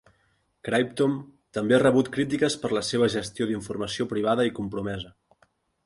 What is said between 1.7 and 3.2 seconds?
ha rebut crítiques per la seva